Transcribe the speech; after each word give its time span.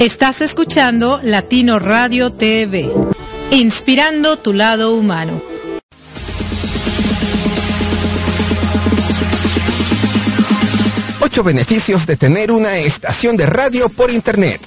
Estás 0.00 0.40
escuchando 0.40 1.20
Latino 1.22 1.78
Radio 1.78 2.32
TV, 2.32 2.90
inspirando 3.50 4.38
tu 4.38 4.54
lado 4.54 4.94
humano. 4.94 5.42
Ocho 11.20 11.42
beneficios 11.42 12.06
de 12.06 12.16
tener 12.16 12.50
una 12.50 12.78
estación 12.78 13.36
de 13.36 13.44
radio 13.44 13.90
por 13.90 14.10
Internet. 14.10 14.62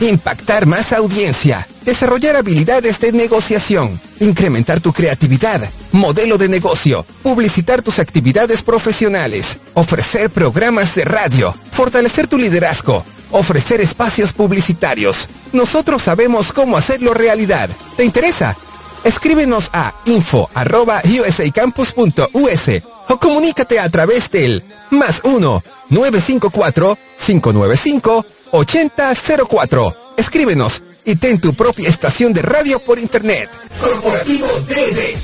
Impactar 0.00 0.66
más 0.66 0.92
audiencia, 0.92 1.66
desarrollar 1.86 2.36
habilidades 2.36 3.00
de 3.00 3.12
negociación, 3.12 3.98
incrementar 4.20 4.80
tu 4.80 4.92
creatividad, 4.92 5.66
modelo 5.92 6.36
de 6.36 6.50
negocio, 6.50 7.06
publicitar 7.22 7.80
tus 7.80 7.98
actividades 7.98 8.60
profesionales, 8.60 9.60
ofrecer 9.72 10.28
programas 10.28 10.94
de 10.94 11.06
radio, 11.06 11.54
fortalecer 11.70 12.26
tu 12.26 12.36
liderazgo, 12.36 13.02
ofrecer 13.32 13.80
espacios 13.80 14.32
publicitarios. 14.32 15.28
Nosotros 15.52 16.02
sabemos 16.02 16.52
cómo 16.52 16.76
hacerlo 16.76 17.14
realidad. 17.14 17.68
¿Te 17.96 18.04
interesa? 18.04 18.56
Escríbenos 19.04 19.70
a 19.72 19.94
info.usacampus.us 20.04 22.70
o 23.08 23.18
comunícate 23.18 23.80
a 23.80 23.88
través 23.88 24.30
del 24.30 24.62
más 24.90 25.22
1 25.24 25.62
954 25.90 26.98
595 27.26 28.24
8004. 28.52 29.96
Escríbenos 30.16 30.82
y 31.04 31.16
ten 31.16 31.40
tu 31.40 31.54
propia 31.54 31.88
estación 31.88 32.32
de 32.32 32.42
radio 32.42 32.78
por 32.78 32.98
internet. 32.98 33.50
Corporativo 33.80 34.46
DD. 34.68 35.16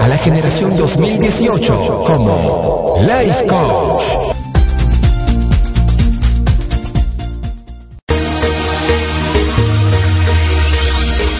a 0.00 0.06
la 0.06 0.18
generación 0.18 0.76
2018 0.76 2.04
como 2.06 2.98
Life 3.00 3.46
Coach. 3.46 4.02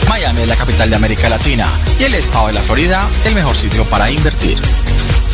Miami 0.08 0.40
es 0.40 0.48
la 0.48 0.56
capital 0.56 0.88
de 0.88 0.96
América 0.96 1.28
Latina 1.28 1.68
y 2.00 2.04
el 2.04 2.14
estado 2.14 2.46
de 2.46 2.54
la 2.54 2.62
Florida 2.62 3.06
el 3.26 3.34
mejor 3.34 3.54
sitio 3.54 3.84
para 3.84 4.10
invertir. 4.10 4.56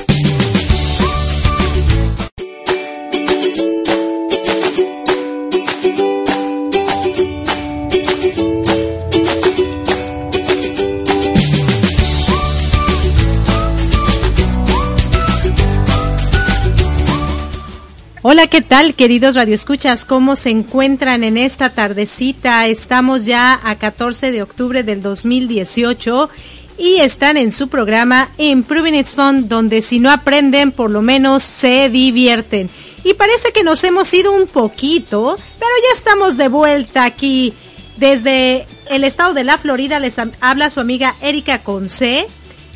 ¿Qué 18.51 18.61
tal, 18.61 18.95
queridos 18.95 19.35
radioescuchas? 19.35 20.03
¿Cómo 20.03 20.35
se 20.35 20.49
encuentran 20.49 21.23
en 21.23 21.37
esta 21.37 21.69
tardecita? 21.69 22.67
Estamos 22.67 23.23
ya 23.23 23.57
a 23.63 23.77
14 23.77 24.33
de 24.33 24.43
octubre 24.43 24.83
del 24.83 25.01
2018 25.01 26.29
y 26.77 26.97
están 26.97 27.37
en 27.37 27.53
su 27.53 27.69
programa 27.69 28.29
Improving 28.37 28.95
It's 28.95 29.15
Fun, 29.15 29.47
donde 29.47 29.81
si 29.81 29.99
no 29.99 30.11
aprenden, 30.11 30.73
por 30.73 30.91
lo 30.91 31.01
menos 31.01 31.43
se 31.43 31.87
divierten. 31.87 32.69
Y 33.05 33.13
parece 33.13 33.53
que 33.53 33.63
nos 33.63 33.85
hemos 33.85 34.13
ido 34.13 34.33
un 34.33 34.47
poquito, 34.47 35.37
pero 35.37 35.71
ya 35.89 35.97
estamos 35.97 36.35
de 36.35 36.49
vuelta 36.49 37.05
aquí. 37.05 37.53
Desde 37.95 38.65
el 38.89 39.05
estado 39.05 39.33
de 39.33 39.45
la 39.45 39.59
Florida 39.59 39.97
les 40.01 40.17
habla 40.41 40.69
su 40.69 40.81
amiga 40.81 41.15
Erika 41.21 41.63
Conce. 41.63 42.27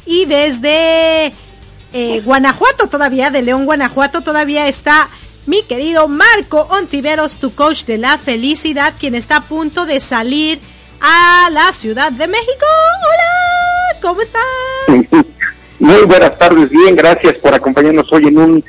Y 0.06 0.24
desde 0.24 1.34
eh, 1.92 2.22
Guanajuato 2.24 2.88
todavía, 2.88 3.30
de 3.30 3.42
León, 3.42 3.66
Guanajuato 3.66 4.22
todavía 4.22 4.70
está 4.70 5.10
mi 5.46 5.62
querido 5.64 6.08
Marco 6.08 6.68
Ontiveros, 6.72 7.38
tu 7.38 7.54
coach 7.54 7.86
de 7.86 7.98
la 7.98 8.18
felicidad, 8.18 8.94
quien 9.00 9.16
está 9.16 9.38
a 9.38 9.42
punto 9.42 9.86
de 9.86 10.00
salir 10.00 10.60
a 11.02 11.50
la 11.52 11.72
Ciudad 11.72 12.12
de 12.12 12.28
México. 12.28 12.66
Hola, 13.04 14.00
¿cómo 14.02 14.22
estás? 14.22 14.44
Muy 15.80 16.02
buenas 16.04 16.38
tardes, 16.40 16.70
bien, 16.70 16.96
gracias 16.96 17.36
por 17.36 17.54
acompañarnos 17.54 18.12
hoy 18.12 18.28
en 18.28 18.38
un 18.38 18.64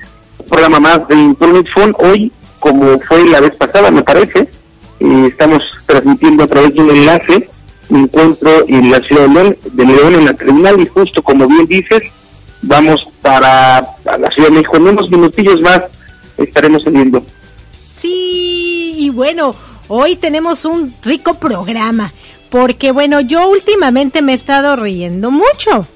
programa 0.48 0.80
más 0.80 1.08
de 1.08 1.14
Internet 1.14 1.66
Phone. 1.72 1.94
Hoy, 1.98 2.30
como 2.60 3.00
fue 3.00 3.24
la 3.24 3.40
vez 3.40 3.54
pasada, 3.54 3.90
me 3.90 4.02
parece, 4.02 4.40
eh, 5.00 5.26
estamos 5.30 5.62
transmitiendo 5.86 6.44
a 6.44 6.46
través 6.46 6.74
de 6.74 6.80
un 6.80 6.90
enlace. 6.90 7.48
Me 7.88 8.00
encuentro 8.00 8.64
en 8.66 8.90
la 8.90 9.00
ciudad 9.00 9.28
de 9.28 9.86
León, 9.86 10.14
en 10.16 10.24
la 10.24 10.34
terminal 10.34 10.80
y 10.80 10.86
justo 10.86 11.22
como 11.22 11.46
bien 11.46 11.66
dices, 11.66 12.02
vamos 12.60 13.06
para 13.22 13.80
la 14.04 14.30
Ciudad 14.32 14.48
de 14.48 14.56
México. 14.56 14.76
En 14.76 14.88
unos 14.88 15.08
minutillos 15.08 15.60
más 15.60 15.82
estaremos 16.38 16.82
saliendo. 16.84 17.24
Sí, 18.00 18.94
y 18.98 19.10
bueno, 19.10 19.54
hoy 19.88 20.16
tenemos 20.16 20.64
un 20.64 20.94
rico 21.02 21.34
programa, 21.34 22.12
porque 22.50 22.92
bueno, 22.92 23.20
yo 23.20 23.48
últimamente 23.48 24.22
me 24.22 24.32
he 24.32 24.34
estado 24.36 24.76
riendo 24.76 25.30
mucho. 25.30 25.86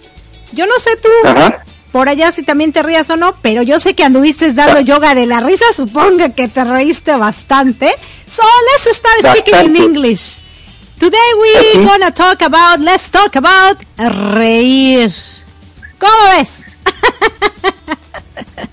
Yo 0.53 0.67
no 0.67 0.75
sé 0.83 0.97
tú, 0.97 1.09
Ajá. 1.29 1.63
por 1.93 2.09
allá 2.09 2.33
si 2.33 2.43
también 2.43 2.73
te 2.73 2.83
rías 2.83 3.09
o 3.11 3.17
no, 3.17 3.37
pero 3.43 3.63
yo 3.63 3.79
sé 3.81 3.95
que 3.95 4.03
anduviste 4.05 4.53
dando 4.53 4.81
yoga 4.81 5.15
de 5.15 5.27
la 5.27 5.41
risa, 5.41 5.65
supongo 5.75 6.35
que 6.35 6.49
te 6.49 6.65
reíste 6.65 7.15
bastante. 7.17 7.91
So 8.29 8.43
let's 8.73 8.97
start 8.97 9.37
speaking 9.37 9.77
in. 9.77 9.83
English. 9.83 10.39
Today 10.99 11.19
we 11.41 11.79
Ujú. 11.81 11.89
gonna 11.89 12.11
talk 12.13 12.43
about, 12.43 12.81
let's 12.81 13.09
talk 13.11 13.35
about 13.37 13.79
reír. 13.97 15.11
¿Cómo 15.99 16.37
ves? 16.37 16.65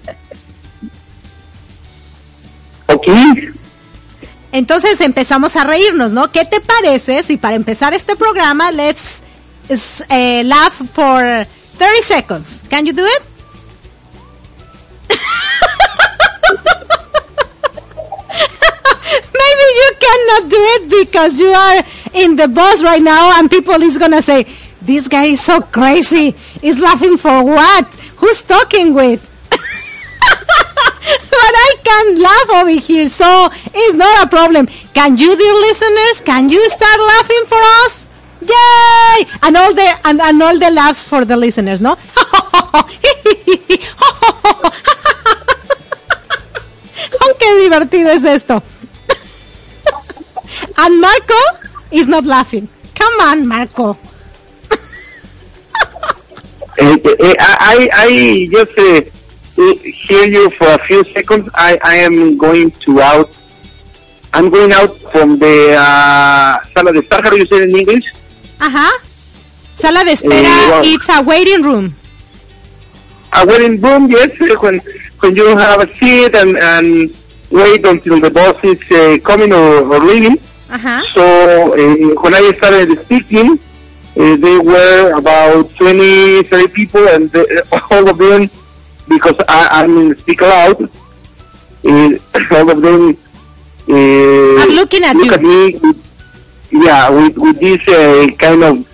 Entonces 4.51 4.99
empezamos 5.01 5.55
a 5.55 5.63
reírnos, 5.63 6.11
¿no? 6.11 6.31
¿Qué 6.31 6.45
te 6.45 6.61
parece 6.61 7.23
si 7.23 7.37
para 7.37 7.55
empezar 7.55 7.93
este 7.93 8.15
programa 8.15 8.71
let's 8.71 9.21
eh, 10.09 10.43
laugh 10.43 10.73
for 10.93 11.45
30 11.77 12.01
seconds? 12.03 12.63
Can 12.69 12.85
you 12.85 12.93
do 12.93 13.05
it? 13.05 13.21
Maybe 19.33 19.65
you 19.75 19.91
cannot 19.99 20.49
do 20.49 20.57
it 20.57 20.89
because 20.89 21.39
you 21.39 21.49
are 21.49 21.83
in 22.13 22.35
the 22.35 22.47
bus 22.47 22.81
right 22.81 23.03
now 23.03 23.37
and 23.39 23.49
people 23.49 23.81
is 23.83 23.97
gonna 23.97 24.21
say, 24.21 24.45
this 24.81 25.07
guy 25.07 25.25
is 25.25 25.41
so 25.41 25.61
crazy. 25.61 26.31
He's 26.61 26.79
laughing 26.79 27.17
for 27.17 27.43
what? 27.43 27.85
Who's 28.17 28.41
talking 28.41 28.93
with? 28.93 29.21
I 31.87 32.03
can 32.03 32.21
laugh 32.21 32.49
over 32.61 32.71
here, 32.79 33.07
so 33.07 33.49
it's 33.73 33.93
not 33.95 34.25
a 34.25 34.29
problem. 34.29 34.67
Can 34.93 35.17
you, 35.17 35.35
dear 35.37 35.53
listeners, 35.53 36.21
can 36.21 36.49
you 36.49 36.69
start 36.69 36.99
laughing 36.99 37.43
for 37.47 37.57
us? 37.85 38.07
Yay! 38.41 39.25
And 39.43 39.55
all 39.57 39.73
the 39.73 39.99
and, 40.05 40.19
and 40.21 40.43
all 40.43 40.59
the 40.59 40.69
laughs 40.69 41.07
for 41.07 41.23
the 41.25 41.35
listeners, 41.37 41.81
no? 41.81 41.97
oh, 42.17 42.83
qué 47.39 47.55
divertido 47.61 48.09
es 48.09 48.23
esto. 48.23 48.61
and 50.77 51.01
Marco 51.01 51.35
is 51.91 52.07
not 52.07 52.25
laughing. 52.25 52.67
Come 52.95 53.13
on, 53.21 53.47
Marco. 53.47 53.97
Eh, 56.79 57.33
I, 57.39 57.89
I 57.91 58.47
just 58.51 59.16
hear 59.65 60.25
you 60.25 60.49
for 60.51 60.67
a 60.67 60.79
few 60.85 61.03
seconds. 61.05 61.49
I, 61.53 61.77
I 61.83 61.95
am 61.95 62.37
going 62.37 62.71
to 62.85 63.01
out. 63.01 63.29
I'm 64.33 64.49
going 64.49 64.71
out 64.71 64.95
from 65.11 65.39
the 65.39 65.75
uh, 65.79 66.63
sala 66.73 66.93
de 66.93 67.01
estar. 67.01 67.21
How 67.23 67.29
do 67.31 67.37
you 67.37 67.45
say 67.47 67.57
it 67.57 67.69
in 67.69 67.75
English? 67.75 68.05
Ajá. 68.59 68.89
Sala 69.75 70.03
de 70.03 70.11
espera, 70.11 70.45
Eh, 70.45 70.69
wow. 70.71 70.81
it's 70.83 71.09
a 71.09 71.21
waiting 71.21 71.61
room. 71.61 71.95
A 73.33 73.45
wedding 73.45 73.79
room, 73.81 74.09
yes. 74.09 74.31
uh, 74.41 74.55
When 74.61 74.79
when 75.19 75.35
you 75.35 75.55
have 75.57 75.81
a 75.81 75.93
seat 75.95 76.33
and 76.35 76.57
and 76.57 77.09
wait 77.51 77.85
until 77.85 78.19
the 78.21 78.29
boss 78.31 78.55
is 78.63 78.79
uh, 78.91 79.17
coming 79.23 79.51
or, 79.53 79.83
or 79.93 79.99
leaving. 79.99 80.37
Ajá. 80.69 81.01
So 81.13 81.23
uh, 81.73 82.21
when 82.21 82.33
I 82.33 82.51
started 82.57 82.97
speaking, 83.05 83.59
uh, 84.17 84.35
they 84.37 84.57
were 84.59 85.13
about 85.17 85.69
20, 85.75 86.43
30 86.43 86.67
people, 86.69 87.07
and 87.09 87.29
all 87.91 88.09
of 88.09 88.17
them, 88.17 88.49
because 89.07 89.35
I, 89.47 89.83
I'm 89.83 90.15
speak 90.17 90.41
loud, 90.41 90.81
uh, 90.83 90.87
all 92.55 92.69
of 92.71 92.81
them 92.81 93.17
uh, 93.89 94.61
I'm 94.61 94.69
looking 94.75 95.03
at 95.03 95.15
look 95.15 95.25
you. 95.25 95.33
at 95.33 95.41
me, 95.41 95.77
with, 95.79 95.99
yeah, 96.71 97.09
with, 97.09 97.37
with 97.37 97.59
this 97.59 97.87
uh, 97.87 98.27
kind 98.37 98.63
of 98.63 98.87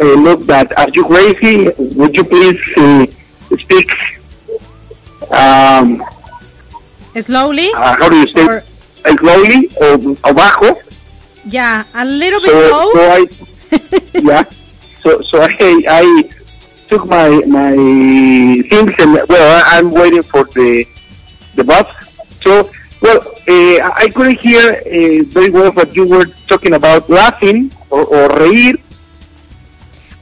uh, 0.00 0.14
look 0.14 0.44
that, 0.46 0.76
are 0.78 0.88
you 0.90 1.04
crazy? 1.06 1.68
Would 1.78 2.16
you 2.16 2.24
please 2.24 2.60
uh, 2.76 3.06
speak, 3.58 3.90
um, 5.30 6.02
Slowly. 7.14 7.68
uh, 7.74 7.96
how 7.96 8.08
do 8.08 8.16
you 8.16 8.26
say, 8.28 8.44
Or- 8.44 8.64
uh, 9.04 9.16
slowly 9.18 9.68
or, 9.80 9.94
or 10.26 10.34
bajo? 10.34 10.80
Yeah, 11.46 11.84
a 11.94 12.04
little 12.04 12.40
bit 12.40 12.50
so, 12.50 12.70
low. 12.70 12.92
so 12.92 13.00
I 13.10 13.26
yeah 14.14 14.44
so 15.02 15.20
so 15.22 15.40
I 15.42 15.84
I 15.88 16.30
took 16.94 17.06
my 17.10 17.28
my 17.50 17.74
things 18.70 18.94
and 19.02 19.18
well 19.28 19.48
I, 19.58 19.78
I'm 19.78 19.90
waiting 19.90 20.22
for 20.22 20.44
the 20.54 20.86
the 21.58 21.64
bus 21.64 21.86
so 22.40 22.70
well 23.02 23.18
uh, 23.18 23.76
I 24.04 24.06
couldn't 24.14 24.38
hear 24.40 24.62
uh, 24.78 25.24
very 25.34 25.50
well 25.50 25.72
what 25.72 25.94
you 25.96 26.06
were 26.06 26.26
talking 26.46 26.74
about 26.74 27.10
laughing 27.10 27.72
or, 27.90 28.04
or 28.06 28.28
reír 28.38 28.78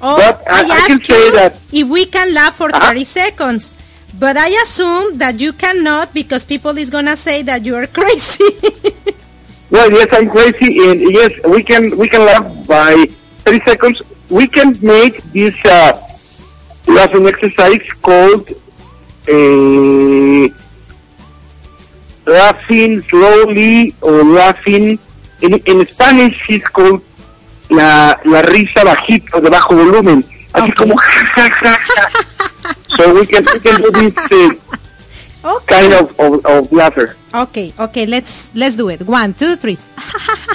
oh, 0.00 0.16
but 0.16 0.40
I- 0.48 0.64
I 0.64 0.80
can 0.88 0.96
asked 0.98 1.06
say 1.06 1.30
that- 1.30 1.58
if 1.72 1.86
we 1.88 2.06
can 2.06 2.32
laugh 2.34 2.56
for 2.56 2.68
Uh-huh. 2.74 2.88
30 2.90 3.04
seconds. 3.04 3.72
But 4.18 4.36
I 4.36 4.48
assume 4.62 5.16
that 5.18 5.40
you 5.40 5.52
cannot 5.56 6.12
because 6.12 6.44
people 6.44 6.76
is 6.76 6.90
gonna 6.90 7.16
say 7.16 7.42
that 7.42 7.64
you 7.64 7.74
are 7.76 7.86
crazy. 7.98 8.44
well 9.70 9.88
yes 9.90 10.08
I'm 10.12 10.28
crazy 10.28 10.70
and 10.88 11.00
yes 11.12 11.32
we 11.48 11.62
can 11.64 11.96
we 11.96 12.08
can 12.08 12.24
laugh 12.28 12.44
by 12.68 13.06
30 13.48 13.60
seconds 13.64 13.96
we 14.28 14.46
can 14.46 14.76
make 14.84 15.22
this 15.32 15.56
uh, 15.64 15.96
laughing 16.86 17.26
exercise 17.26 17.86
called 18.00 18.48
uh, 19.28 20.48
laughing 22.26 23.00
slowly 23.02 23.94
or 24.00 24.24
laughing 24.24 24.98
in, 25.40 25.54
in 25.66 25.86
Spanish 25.86 26.48
it's 26.48 26.68
called 26.68 27.02
la, 27.70 28.14
la 28.24 28.42
risa 28.42 28.84
bajito 28.84 29.40
de 29.40 29.50
bajo 29.50 29.74
volumen 29.74 30.24
así 30.52 30.70
Okay. 30.70 30.72
como 30.76 30.94
ja, 31.00 31.24
ja, 31.36 31.48
ja, 31.62 31.78
ja. 31.96 32.04
so 32.96 33.14
we 33.14 33.26
can 33.26 33.44
we 33.52 33.58
can 33.60 33.80
do 33.80 33.90
this 33.90 34.14
uh, 35.44 35.56
okay. 35.56 35.66
kind 35.80 35.92
of, 35.94 36.20
of, 36.20 36.44
of 36.46 36.72
laughter 36.72 37.16
Okay, 37.34 37.72
okay, 37.80 38.04
let's 38.04 38.50
let's 38.54 38.76
do 38.76 38.90
it. 38.90 39.00
One, 39.08 39.32
two, 39.32 39.56
three. 39.56 39.78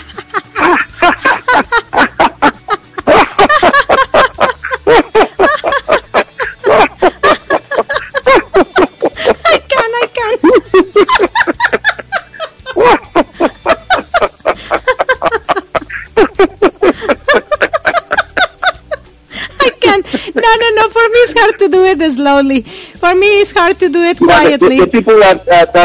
hard 21.57 21.71
to 21.71 21.77
do 21.77 21.83
it 21.85 22.11
slowly. 22.11 22.61
For 22.61 23.15
me, 23.15 23.41
it's 23.41 23.51
hard 23.51 23.79
to 23.79 23.89
do 23.89 24.01
it 24.03 24.19
Yeah, 24.21 24.57
the, 24.57 24.57
quietly. 24.57 24.79
the 24.79 24.87
people 24.87 25.17
that 25.19 25.45
that 25.45 25.75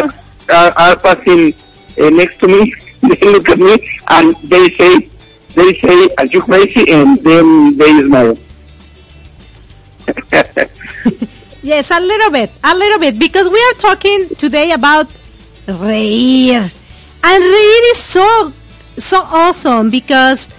uh, 0.48 0.72
are 0.76 0.96
passing 0.96 1.54
uh, 2.00 2.10
next 2.10 2.38
to 2.40 2.48
me, 2.48 2.74
they 3.00 3.26
look 3.32 3.48
at 3.48 3.58
me 3.58 3.88
and 4.08 4.34
they 4.44 4.68
say, 4.70 5.08
they 5.54 5.74
say, 5.74 6.08
"Are 6.18 6.26
you 6.26 6.42
crazy?" 6.42 6.90
And 6.92 7.18
then 7.22 7.76
they 7.76 7.90
smile. 8.04 8.36
Yes, 11.64 11.92
a 11.92 12.00
little 12.00 12.32
bit, 12.32 12.50
a 12.64 12.74
little 12.74 12.98
bit, 12.98 13.20
because 13.20 13.48
we 13.48 13.54
are 13.70 13.74
talking 13.78 14.28
today 14.34 14.72
about 14.72 15.06
reír, 15.68 16.58
and 17.22 17.40
reír 17.54 17.82
is 17.94 17.98
so 18.02 18.52
so 18.98 19.22
awesome 19.22 19.88
because 19.88 20.50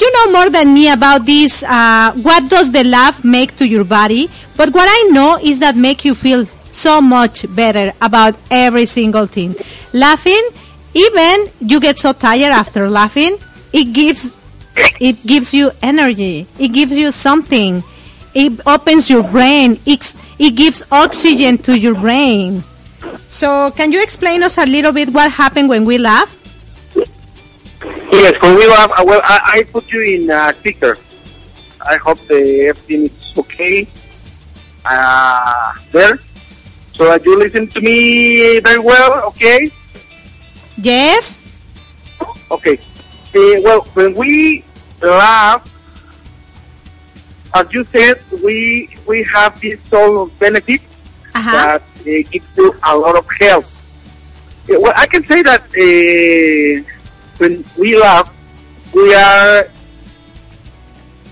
you 0.00 0.12
know 0.12 0.32
more 0.32 0.50
than 0.50 0.74
me 0.74 0.90
about 0.90 1.26
this. 1.26 1.62
Uh, 1.62 2.12
what 2.22 2.48
does 2.48 2.70
the 2.72 2.84
laugh 2.84 3.24
make 3.24 3.56
to 3.56 3.66
your 3.66 3.84
body? 3.84 4.30
But 4.56 4.70
what 4.70 4.88
I 4.90 5.08
know 5.10 5.38
is 5.42 5.58
that 5.60 5.76
make 5.76 6.04
you 6.04 6.14
feel 6.14 6.46
so 6.72 7.00
much 7.00 7.44
better 7.54 7.92
about 8.00 8.36
every 8.50 8.86
single 8.86 9.26
thing. 9.26 9.54
Laughing, 9.92 10.42
even 10.94 11.48
you 11.60 11.80
get 11.80 11.98
so 11.98 12.12
tired 12.12 12.52
after 12.52 12.88
laughing, 12.88 13.38
it 13.72 13.92
gives 13.92 14.34
it 15.00 15.24
gives 15.26 15.52
you 15.52 15.70
energy. 15.82 16.46
It 16.58 16.68
gives 16.68 16.92
you 16.96 17.10
something. 17.12 17.82
it 18.34 18.60
opens 18.66 19.10
your 19.10 19.22
brain. 19.22 19.80
It, 19.86 20.14
it 20.38 20.52
gives 20.54 20.82
oxygen 20.92 21.58
to 21.66 21.76
your 21.78 21.94
brain. 21.94 22.62
So, 23.26 23.70
can 23.72 23.92
you 23.92 24.02
explain 24.02 24.42
us 24.42 24.58
a 24.58 24.66
little 24.66 24.92
bit 24.92 25.10
what 25.10 25.32
happened 25.32 25.68
when 25.68 25.84
we 25.84 25.98
laugh? 25.98 26.34
Yes, 28.10 28.40
when 28.42 28.56
we 28.56 28.66
laugh, 28.66 28.90
uh, 28.98 29.04
well, 29.04 29.20
I, 29.24 29.38
I 29.60 29.62
put 29.64 29.90
you 29.92 30.00
in 30.02 30.30
uh, 30.30 30.52
speaker. 30.54 30.96
I 31.84 31.96
hope 31.96 32.18
the 32.26 32.66
everything 32.68 33.06
is 33.06 33.32
okay 33.38 33.86
uh, 34.84 35.72
there. 35.92 36.18
So 36.94 37.04
that 37.04 37.24
you 37.24 37.38
listen 37.38 37.68
to 37.68 37.80
me 37.80 38.58
very 38.60 38.78
well, 38.80 39.22
okay? 39.28 39.70
Yes. 40.78 41.40
Okay. 42.50 42.78
Uh, 43.34 43.60
well, 43.62 43.82
when 43.94 44.14
we 44.14 44.64
laugh, 45.02 45.62
as 47.54 47.66
you 47.72 47.84
said, 47.92 48.20
we 48.42 48.88
we 49.06 49.22
have 49.24 49.60
this 49.60 49.80
sort 49.84 50.18
of 50.30 50.38
benefit 50.38 50.80
Uh-huh. 51.38 51.54
that 51.54 51.82
uh, 52.02 52.04
gives 52.32 52.50
you 52.58 52.74
a 52.82 52.96
lot 52.98 53.14
of 53.14 53.26
help. 53.38 53.62
Uh, 54.66 54.74
well, 54.82 54.92
I 54.96 55.06
can 55.06 55.22
say 55.22 55.38
that 55.46 55.62
uh, 55.70 56.82
when 57.38 57.64
we 57.78 57.96
laugh, 57.98 58.28
we 58.94 59.14
are, 59.14 59.58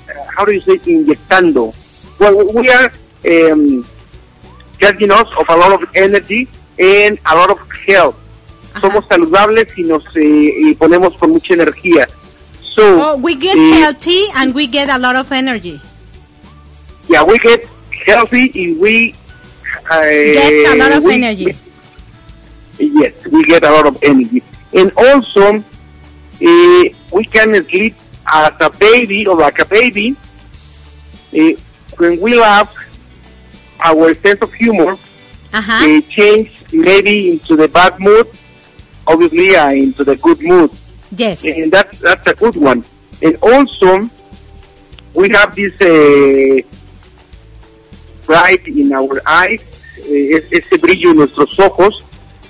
uh, 0.09 0.25
how 0.37 0.45
do 0.45 0.53
you 0.53 0.61
say, 0.61 0.79
inyectando. 0.79 1.75
Well, 2.19 2.53
we 2.55 2.71
are 2.71 2.91
um, 3.53 3.85
charging 4.79 5.11
us 5.11 5.29
of 5.39 5.49
a 5.49 5.57
lot 5.57 5.83
of 5.83 5.89
energy 5.95 6.49
and 6.79 7.19
a 7.27 7.35
lot 7.35 7.51
of 7.51 7.61
health. 7.87 8.17
Somos 8.81 9.07
saludables 9.09 9.69
y 9.77 9.83
nos 9.85 10.05
eh, 10.17 10.53
y 10.71 10.75
ponemos 10.75 11.17
con 11.19 11.31
mucha 11.33 11.55
energía. 11.55 12.07
So, 12.63 12.83
Oh, 13.01 13.17
we 13.17 13.35
get 13.35 13.57
eh, 13.57 13.81
healthy 13.81 14.25
and 14.35 14.55
we 14.55 14.67
get 14.67 14.91
a 14.91 14.99
lot 14.99 15.17
of 15.17 15.33
energy. 15.33 15.81
yeah, 17.09 17.23
we 17.25 17.39
get 17.39 17.65
healthy 18.07 18.53
and 18.55 18.79
we 18.81 19.15
uh, 19.91 20.01
Get 20.03 20.75
a 20.75 20.77
lot 20.77 20.93
of 20.93 21.05
we- 21.05 21.15
energy. 21.15 21.57
Yes, 22.79 23.15
we 23.33 23.43
get 23.45 23.65
a 23.65 23.71
lot 23.71 23.87
of 23.87 23.97
energy. 24.03 24.43
And 24.75 24.93
also, 24.99 25.65
uh, 26.43 26.85
we 27.12 27.25
can 27.25 27.64
sleep 27.69 27.95
as 28.26 28.52
a 28.61 28.71
baby 28.71 29.26
or 29.26 29.37
like 29.37 29.59
a 29.59 29.64
baby. 29.64 30.16
Uh, 31.37 31.52
when 31.99 32.21
we 32.21 32.38
laugh, 32.38 32.73
our 33.81 34.14
sense 34.14 34.40
of 34.43 34.52
humor 34.55 34.97
Uh-huh. 35.52 35.73
uh, 35.73 36.00
change 36.11 36.50
maybe 36.73 37.31
into 37.31 37.57
the 37.57 37.69
bad 37.69 37.99
mood, 37.99 38.26
obviously 39.07 39.57
uh, 39.57 39.71
into 39.71 40.05
the 40.05 40.16
good 40.16 40.37
mood. 40.43 40.71
Yes. 41.16 41.45
And 41.47 41.73
that's, 41.73 41.99
that's 42.00 42.26
a 42.26 42.35
good 42.35 42.57
one. 42.57 42.85
And 43.23 43.37
also, 43.40 44.11
we 45.14 45.31
have 45.31 45.55
this 45.55 45.73
uh, 45.81 46.61
bright 48.26 48.66
in 48.66 48.93
our 48.93 49.21
eyes, 49.25 49.62
eh, 50.05 50.37
es- 50.37 50.52
ese 50.52 50.76
brillo 50.78 51.11
en 51.12 51.16
nuestros 51.19 51.59
ojos, 51.59 52.05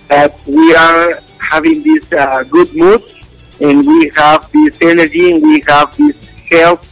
that 0.09 0.35
we 0.47 0.75
are 0.75 1.21
having 1.39 1.83
this 1.85 2.03
uh, 2.13 2.43
good 2.45 2.75
mood, 2.75 3.03
and 3.61 3.87
we 3.87 4.11
have 4.17 4.51
this 4.53 4.77
energy, 4.81 5.33
and 5.33 5.43
we 5.43 5.61
have 5.67 5.97
this 5.97 6.17
health, 6.51 6.83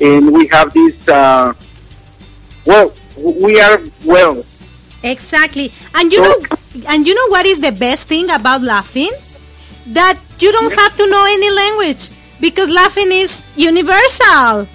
and 0.00 0.32
we 0.32 0.46
have 0.48 0.72
this, 0.72 1.08
uh, 1.08 1.52
well, 2.64 2.92
we 3.16 3.60
are 3.60 3.80
well. 4.04 4.44
Exactly. 5.02 5.72
And 5.94 6.10
you 6.10 6.22
know 6.22 6.36
and 6.88 7.06
you 7.06 7.14
know 7.14 7.28
what 7.28 7.46
is 7.46 7.60
the 7.60 7.70
best 7.70 8.08
thing 8.08 8.30
about 8.30 8.62
laughing? 8.62 9.12
That 9.88 10.18
you 10.38 10.50
don't 10.50 10.72
have 10.72 10.96
to 10.96 11.10
know 11.10 11.24
any 11.28 11.50
language 11.50 12.08
because 12.40 12.70
laughing 12.70 13.12
is 13.12 13.44
universal. 13.54 14.66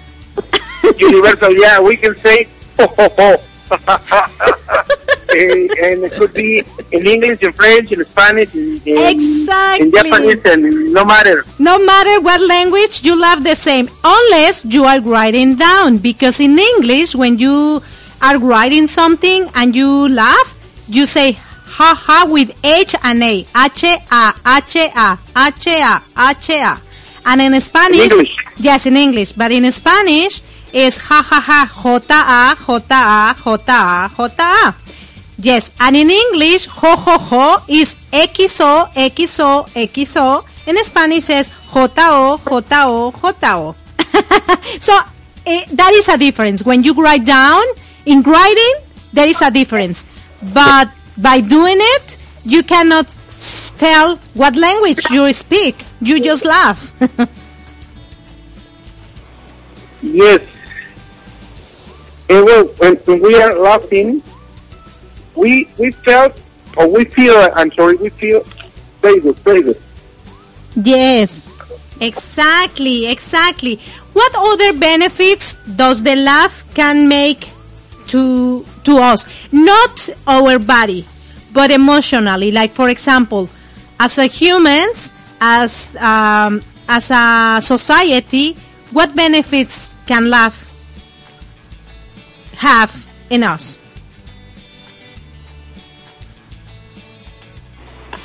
universal. 0.98 1.52
Yeah, 1.52 1.80
we 1.80 1.96
can 1.96 2.14
say 2.16 2.48
ho 2.78 2.86
ho 2.86 3.08
ho. 3.18 4.86
and, 5.32 5.70
and 5.78 6.04
it 6.04 6.12
could 6.12 6.32
be 6.34 6.62
in 6.92 7.06
English, 7.06 7.40
in 7.42 7.52
French, 7.52 7.92
in 7.92 8.04
Spanish, 8.04 8.54
in, 8.54 8.80
Exactly. 8.86 9.86
in 9.86 9.92
Japanese, 9.92 10.40
and 10.44 10.92
no 10.92 11.04
matter. 11.04 11.44
No 11.58 11.78
matter 11.84 12.20
what 12.20 12.40
language, 12.40 13.04
you 13.04 13.18
laugh 13.20 13.42
the 13.42 13.54
same, 13.56 13.88
unless 14.04 14.64
you 14.64 14.84
are 14.84 15.00
writing 15.00 15.56
down. 15.56 15.98
Because 15.98 16.40
in 16.40 16.58
English, 16.58 17.14
when 17.14 17.38
you 17.38 17.82
are 18.22 18.38
writing 18.38 18.86
something 18.86 19.48
and 19.54 19.74
you 19.74 20.08
laugh, 20.08 20.56
you 20.88 21.06
say 21.06 21.32
ha 21.32 21.94
ha 21.94 22.26
with 22.28 22.50
H 22.64 22.94
and 23.02 23.22
A. 23.22 23.46
H 23.56 23.84
A 23.84 23.96
H 24.46 24.76
A 24.76 25.18
H 25.36 25.66
A 25.66 26.02
H 26.18 26.50
A. 26.50 26.80
And 27.26 27.40
in 27.42 27.60
Spanish, 27.60 28.00
In 28.06 28.10
English. 28.10 28.36
yes, 28.58 28.86
in 28.86 28.96
English, 28.96 29.32
but 29.32 29.52
in 29.52 29.70
Spanish 29.72 30.42
is 30.72 30.96
ha 30.98 31.22
ha 31.22 31.40
ha 31.40 31.68
J 31.82 31.88
A 31.90 32.54
J 32.66 32.84
A 32.84 33.34
J 33.34 33.52
A 33.54 34.28
J 34.28 34.42
A. 34.42 34.74
Yes, 35.42 35.70
and 35.80 35.96
in 35.96 36.10
English, 36.10 36.66
ho 36.66 36.96
ho 36.96 37.16
ho 37.18 37.64
is 37.68 37.94
XO, 38.12 38.92
XO, 38.92 39.66
XO. 39.72 40.44
In 40.66 40.76
Spanish 40.84 41.30
is 41.30 41.50
JO, 41.72 41.88
JO, 41.88 43.12
JO. 43.40 43.74
so 44.78 44.92
eh, 45.46 45.64
that 45.72 45.92
is 45.94 46.08
a 46.08 46.18
difference. 46.18 46.62
When 46.62 46.82
you 46.82 46.92
write 46.94 47.24
down, 47.24 47.62
in 48.04 48.20
writing, 48.22 48.74
there 49.12 49.28
is 49.28 49.40
a 49.40 49.50
difference. 49.50 50.04
But 50.52 50.90
by 51.16 51.40
doing 51.40 51.78
it, 51.78 52.18
you 52.44 52.62
cannot 52.62 53.08
tell 53.78 54.16
what 54.34 54.56
language 54.56 55.08
you 55.10 55.32
speak. 55.32 55.84
You 56.00 56.22
just 56.22 56.44
laugh. 56.44 56.92
Yes. 60.02 60.40
And 62.28 62.44
well, 62.44 62.64
when, 62.78 62.96
when 62.96 63.20
we 63.20 63.36
are 63.36 63.54
laughing, 63.58 64.22
we 65.34 65.68
we 65.78 65.90
felt, 65.92 66.38
or 66.76 66.88
we 66.88 67.04
feel, 67.04 67.34
I'm 67.54 67.72
sorry, 67.72 67.96
we 67.96 68.10
feel 68.10 68.44
very 69.00 69.20
good, 69.20 69.36
very 69.36 69.62
good. 69.62 69.80
Yes, 70.76 71.46
exactly, 72.00 73.06
exactly. 73.06 73.80
What 74.12 74.32
other 74.36 74.72
benefits 74.78 75.54
does 75.76 76.02
the 76.02 76.16
laugh 76.16 76.64
can 76.74 77.08
make 77.08 77.48
to 78.08 78.64
to 78.84 78.98
us? 78.98 79.26
Not 79.52 80.08
our 80.26 80.58
body, 80.58 81.06
but 81.52 81.70
emotionally. 81.70 82.50
Like 82.52 82.72
for 82.72 82.88
example, 82.88 83.48
as 83.98 84.18
a 84.18 84.26
humans, 84.26 85.12
as 85.40 85.94
um, 85.96 86.62
as 86.88 87.10
a 87.10 87.60
society, 87.62 88.54
what 88.92 89.14
benefits 89.14 89.94
can 90.06 90.28
laugh 90.28 90.66
have 92.56 92.92
in 93.30 93.42
us? 93.42 93.79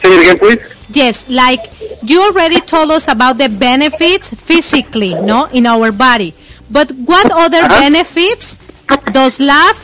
Say 0.05 0.12
it 0.13 0.21
again, 0.21 0.38
please. 0.38 0.62
Yes, 0.93 1.25
like 1.27 1.71
you 2.03 2.21
already 2.21 2.62
told 2.62 2.91
us 2.91 3.07
about 3.07 3.39
the 3.39 3.50
benefits 3.50 4.29
physically, 4.29 5.15
no, 5.15 5.45
in 5.51 5.65
our 5.65 5.91
body. 5.91 6.33
But 6.69 6.91
what 6.93 7.25
other 7.33 7.65
Uh-huh. 7.65 7.79
benefits 7.81 8.57
does 9.12 9.39
love 9.39 9.77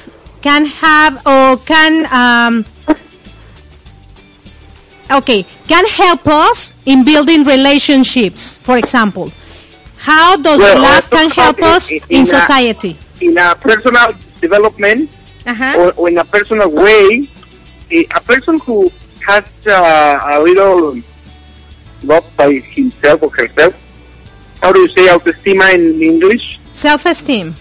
can 0.46 0.66
have 0.68 1.18
or 1.26 1.58
can 1.66 2.06
um 2.14 2.66
okay, 5.10 5.42
can 5.68 5.86
help 5.88 6.28
us 6.28 6.74
in 6.86 7.04
building 7.04 7.44
relationships, 7.44 8.58
for 8.62 8.78
example. 8.78 9.32
How 9.98 10.38
does 10.38 10.60
Well, 10.60 10.86
uh, 10.86 11.02
can 11.10 11.30
help 11.32 11.58
in- 11.58 11.64
us 11.66 11.90
in- 11.92 12.02
in 12.10 12.18
in 12.18 12.24
a- 12.24 12.26
society? 12.42 12.94
In 13.22 13.38
a 13.38 13.56
personal 13.56 14.14
development, 14.40 15.10
Uh-huh. 15.46 15.78
or, 15.82 15.88
or 15.98 16.06
in 16.10 16.18
a 16.18 16.26
personal 16.26 16.70
way, 16.70 17.26
a, 17.90 18.06
a 18.14 18.22
person 18.22 18.60
who 18.66 18.92
has 19.28 19.46
uh, 19.68 20.20
a 20.24 20.40
little 20.42 20.98
love 22.04 22.26
by 22.36 22.54
himself 22.54 23.24
or 23.24 23.30
herself, 23.32 23.76
how 24.62 24.72
do 24.72 24.80
you 24.80 24.88
say 24.90 25.08
autoestima 25.08 25.74
in 25.74 26.02
English? 26.02 26.60
Self-esteem. 26.74 27.56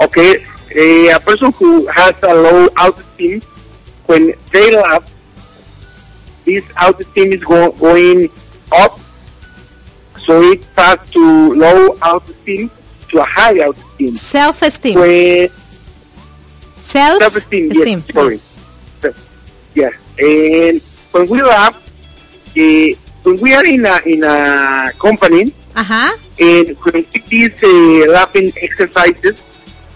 Okay, 0.00 0.44
a, 0.74 1.08
a 1.10 1.20
person 1.20 1.52
who 1.52 1.86
has 1.86 2.14
a 2.22 2.34
low 2.34 2.68
autoesteem, 2.68 3.42
when 4.06 4.32
they 4.50 4.74
laugh, 4.76 5.08
this 6.44 6.64
autoesteem 6.74 7.34
is 7.34 7.44
go, 7.44 7.70
going 7.72 8.28
up, 8.72 8.98
so 10.18 10.42
it 10.42 10.62
passes 10.74 11.10
to 11.10 11.54
low 11.54 11.94
autoesteem 11.96 12.70
to 13.08 13.20
a 13.20 13.24
high. 13.24 13.58
Self-esteem. 14.14 14.98
When 14.98 15.48
Self 16.80 17.22
self-esteem, 17.22 17.70
esteem. 17.70 18.02
yes, 18.08 18.12
sorry. 18.12 18.40
Yeah, 19.74 19.90
and 20.18 20.80
when 21.12 21.28
we 21.28 21.42
laugh, 21.42 21.76
eh, 22.56 22.94
when 23.22 23.40
we 23.40 23.54
are 23.54 23.64
in 23.66 23.84
a 23.86 23.96
in 24.06 24.22
a 24.24 24.92
company, 24.98 25.52
Uh-huh. 25.74 26.12
and 26.40 26.76
when 26.84 26.94
we 26.94 27.18
do 27.20 27.48
these 27.48 27.56
uh, 27.64 28.12
laughing 28.12 28.52
exercises, 28.60 29.40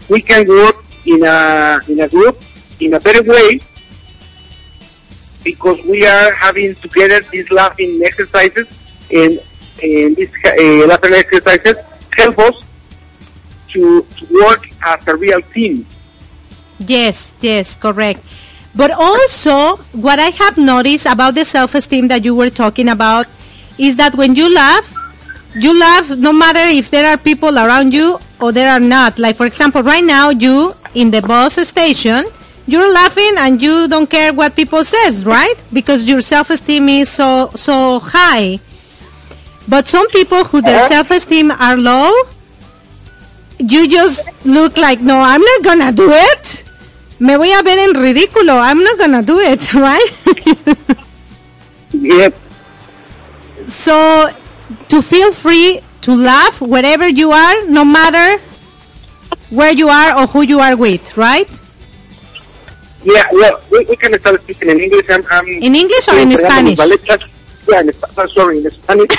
we 0.09 0.21
can 0.21 0.47
work 0.49 0.77
in 1.05 1.23
a 1.25 1.81
in 1.89 2.01
a 2.01 2.09
group 2.09 2.41
in 2.81 2.95
a 2.95 3.01
better 3.01 3.23
way 3.23 3.61
because 5.45 5.79
we 5.85 6.05
are 6.07 6.33
having 6.35 6.75
together 6.77 7.21
these 7.31 7.51
laughing 7.51 8.01
exercises, 8.05 8.67
and 9.13 9.39
and 9.83 10.17
these 10.17 10.33
uh, 10.45 10.87
laughing 10.87 11.15
exercises 11.15 11.77
help 12.17 12.39
us 12.39 12.57
to, 13.69 14.01
to 14.17 14.23
work 14.33 14.65
as 14.87 15.07
a 15.07 15.15
real 15.15 15.43
team. 15.53 15.85
Yes, 16.81 17.33
yes, 17.41 17.77
correct. 17.77 18.21
But 18.77 18.91
also, 18.91 19.77
what 19.93 20.19
I 20.19 20.29
have 20.31 20.59
noticed 20.59 21.07
about 21.07 21.35
the 21.35 21.45
self-esteem 21.45 22.09
that 22.09 22.25
you 22.25 22.35
were 22.35 22.51
talking 22.51 22.89
about 22.89 23.27
is 23.79 23.97
that 23.97 24.15
when 24.15 24.35
you 24.35 24.53
laugh, 24.55 24.93
you 25.55 25.79
laugh 25.79 26.11
no 26.11 26.33
matter 26.33 26.61
if 26.61 26.91
there 26.91 27.07
are 27.11 27.17
people 27.17 27.59
around 27.59 27.95
you 27.95 28.19
or 28.41 28.53
there 28.53 28.71
are 28.71 28.81
not. 28.81 29.19
Like, 29.19 29.37
for 29.37 29.47
example, 29.47 29.83
right 29.83 30.05
now, 30.05 30.29
you 30.29 30.75
in 30.95 31.11
the 31.11 31.23
bus 31.23 31.55
station, 31.67 32.27
you're 32.67 32.93
laughing 32.93 33.33
and 33.39 33.63
you 33.63 33.89
don't 33.89 34.11
care 34.11 34.35
what 34.35 34.55
people 34.55 34.85
says, 34.85 35.25
right? 35.25 35.55
Because 35.73 36.07
your 36.07 36.21
self-esteem 36.21 36.89
is 36.91 37.09
so, 37.09 37.51
so 37.55 38.01
high. 38.01 38.59
But 39.69 39.89
some 39.89 40.09
people 40.11 40.45
who 40.45 40.61
their 40.61 40.81
Uh-huh. 40.81 40.89
self-esteem 40.89 41.51
are 41.51 41.77
low, 41.79 42.13
you 43.59 43.89
just 43.89 44.29
look 44.45 44.77
like, 44.77 45.01
no, 45.01 45.19
I'm 45.19 45.41
not 45.41 45.63
gonna 45.63 45.93
do 45.93 46.11
it. 46.13 46.65
Me 47.19 47.37
voy 47.37 47.53
a 47.53 47.63
ver 47.63 47.79
en 47.79 47.95
ridículo. 47.95 48.55
I'm 48.61 48.83
not 48.83 48.99
gonna 48.99 49.23
do 49.23 49.41
it, 49.41 49.73
right? 49.75 50.13
Yeah, 51.93 52.31
so, 53.67 54.29
to 54.89 55.03
feel 55.03 55.33
free 55.33 55.81
to 56.03 56.15
laugh 56.15 56.61
wherever 56.61 57.09
you 57.09 57.33
are, 57.33 57.67
no 57.67 57.85
matter 57.85 58.41
where 59.51 59.73
you 59.73 59.89
are 59.89 60.17
or 60.17 60.27
who 60.27 60.43
you 60.43 60.61
are 60.61 60.77
with, 60.77 61.17
right? 61.17 61.49
yeah, 63.05 63.25
well, 63.33 63.61
we, 63.71 63.85
we 63.87 63.97
can 63.97 64.19
start 64.19 64.41
speaking 64.43 64.71
in 64.71 64.81
English. 64.81 65.07
I'm, 65.09 65.25
I'm 65.31 65.47
In 65.49 65.75
English 65.75 66.09
or 66.09 66.19
in 66.19 66.37
Spanish? 66.39 66.79
Yeah, 66.79 67.81
in 67.81 67.93
sorry, 68.29 68.59
in 68.59 68.71
Spanish. 68.71 69.11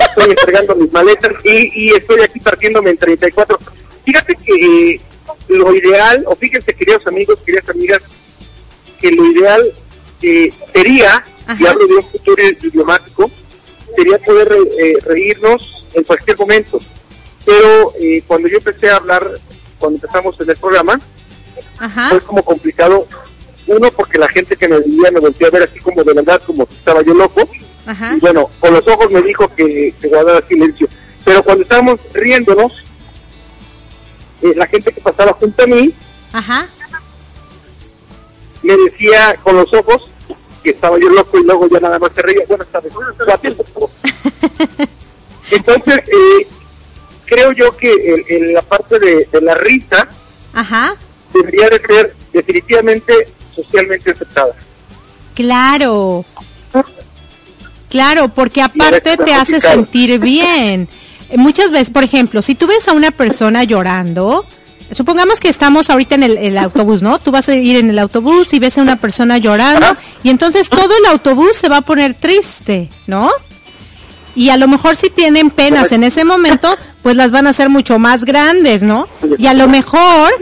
estoy 0.00 0.30
entregando 0.30 0.74
mis 0.76 0.92
maletas 0.92 1.32
y, 1.44 1.70
y 1.74 1.94
estoy 1.94 2.22
aquí 2.22 2.40
partiéndome 2.40 2.90
en 2.90 2.96
34. 2.96 3.58
Fíjate 4.04 4.36
que 4.36 4.94
eh, 4.94 5.00
lo 5.48 5.74
ideal, 5.74 6.24
o 6.26 6.34
fíjense 6.36 6.74
queridos 6.74 7.06
amigos, 7.06 7.38
queridas 7.44 7.68
amigas, 7.68 8.02
que 9.00 9.10
lo 9.10 9.24
ideal 9.26 9.72
eh, 10.22 10.52
sería, 10.72 11.24
y 11.46 11.50
Ajá. 11.52 11.70
hablo 11.70 11.86
de 11.86 11.94
un 11.96 12.04
futuro 12.04 12.42
idiomático, 12.42 13.30
sería 13.96 14.18
poder 14.18 14.48
re- 14.48 14.58
eh, 14.78 14.96
reírnos 15.04 15.84
en 15.94 16.02
cualquier 16.04 16.38
momento. 16.38 16.80
Pero 17.44 17.92
eh, 18.00 18.22
cuando 18.26 18.48
yo 18.48 18.56
empecé 18.58 18.88
a 18.88 18.96
hablar, 18.96 19.38
cuando 19.78 19.96
empezamos 19.96 20.40
en 20.40 20.48
el 20.50 20.56
programa, 20.56 20.98
Ajá. 21.78 22.08
fue 22.10 22.20
como 22.22 22.42
complicado. 22.42 23.06
Uno, 23.66 23.90
porque 23.92 24.18
la 24.18 24.28
gente 24.28 24.56
que 24.56 24.68
me 24.68 24.78
veía 24.78 25.10
me 25.10 25.20
volteó 25.20 25.46
a 25.46 25.50
ver 25.50 25.62
así 25.62 25.78
como 25.80 26.02
de 26.04 26.12
verdad, 26.12 26.40
como 26.46 26.64
estaba 26.70 27.02
yo 27.02 27.14
loco. 27.14 27.48
Ajá. 27.86 28.14
Y 28.16 28.20
bueno, 28.20 28.50
con 28.60 28.74
los 28.74 28.86
ojos 28.88 29.10
me 29.10 29.22
dijo 29.22 29.48
que, 29.54 29.94
que 30.00 30.08
guardara 30.08 30.46
silencio. 30.46 30.86
Pero 31.24 31.42
cuando 31.42 31.62
estábamos 31.62 31.98
riéndonos, 32.12 32.83
eh, 34.42 34.52
la 34.56 34.66
gente 34.66 34.92
que 34.92 35.00
pasaba 35.00 35.32
junto 35.34 35.62
a 35.62 35.66
mí 35.66 35.92
Ajá. 36.32 36.66
me 38.62 38.76
decía 38.76 39.36
con 39.42 39.56
los 39.56 39.72
ojos 39.72 40.08
que 40.62 40.70
estaba 40.70 40.98
yo 40.98 41.08
loco 41.10 41.38
y 41.38 41.44
luego 41.44 41.68
ya 41.68 41.80
nada 41.80 41.98
más 41.98 42.10
se 42.14 42.22
reía. 42.22 42.42
Buenas 42.48 42.68
tardes. 42.68 42.92
Por 42.92 43.66
favor. 43.66 43.90
Entonces, 45.50 45.96
eh, 46.08 46.46
creo 47.26 47.52
yo 47.52 47.76
que 47.76 47.92
en, 47.92 48.24
en 48.28 48.54
la 48.54 48.62
parte 48.62 48.98
de, 48.98 49.28
de 49.30 49.40
la 49.42 49.54
risa 49.54 50.08
Ajá. 50.54 50.96
debería 51.34 51.68
de 51.68 51.80
ser 51.80 52.16
definitivamente 52.32 53.28
socialmente 53.54 54.10
aceptada. 54.12 54.54
Claro. 55.34 56.24
Claro, 57.90 58.28
porque 58.28 58.62
aparte 58.62 59.16
te 59.18 59.34
hace 59.34 59.60
sentir 59.60 60.18
bien. 60.18 60.88
Eh, 61.34 61.38
Muchas 61.38 61.70
veces, 61.72 61.90
por 61.90 62.04
ejemplo, 62.04 62.42
si 62.42 62.54
tú 62.54 62.66
ves 62.66 62.86
a 62.86 62.92
una 62.92 63.10
persona 63.10 63.64
llorando, 63.64 64.46
supongamos 64.92 65.40
que 65.40 65.48
estamos 65.48 65.90
ahorita 65.90 66.14
en 66.14 66.22
el, 66.22 66.36
el 66.38 66.58
autobús, 66.58 67.02
¿no? 67.02 67.18
Tú 67.18 67.32
vas 67.32 67.48
a 67.48 67.56
ir 67.56 67.76
en 67.76 67.90
el 67.90 67.98
autobús 67.98 68.52
y 68.54 68.60
ves 68.60 68.78
a 68.78 68.82
una 68.82 68.96
persona 68.96 69.38
llorando 69.38 69.86
y 70.22 70.30
entonces 70.30 70.68
todo 70.68 70.96
el 70.96 71.06
autobús 71.06 71.56
se 71.56 71.68
va 71.68 71.78
a 71.78 71.80
poner 71.80 72.14
triste, 72.14 72.88
¿no? 73.08 73.30
Y 74.36 74.50
a 74.50 74.56
lo 74.56 74.68
mejor 74.68 74.96
si 74.96 75.10
tienen 75.10 75.50
penas 75.50 75.92
en 75.92 76.04
ese 76.04 76.24
momento, 76.24 76.76
pues 77.02 77.16
las 77.16 77.30
van 77.30 77.46
a 77.46 77.50
hacer 77.50 77.68
mucho 77.68 77.98
más 77.98 78.24
grandes, 78.24 78.82
¿no? 78.82 79.08
Y 79.38 79.46
a 79.46 79.54
lo 79.54 79.68
mejor, 79.68 80.32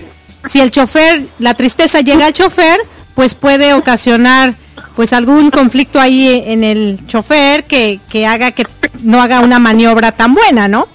si 0.49 0.61
el 0.61 0.71
chofer, 0.71 1.25
la 1.39 1.55
tristeza 1.55 2.01
llega 2.01 2.27
al 2.27 2.33
chofer, 2.33 2.81
pues 3.15 3.35
puede 3.35 3.75
ocasionar 3.75 4.55
pues 4.97 5.13
algún 5.13 5.51
conflicto 5.51 6.01
ahí 6.01 6.43
en 6.47 6.65
el 6.65 7.07
chofer 7.07 7.65
que, 7.65 8.01
que 8.09 8.27
haga 8.27 8.53
que 8.53 8.67
no 9.03 9.23
haga 9.23 9.41
una 9.41 9.59
maniobra 9.59 10.13
tan 10.13 10.35
buena, 10.35 10.69
¿no? 10.69 10.87